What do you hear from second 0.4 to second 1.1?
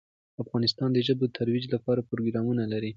افغانستان د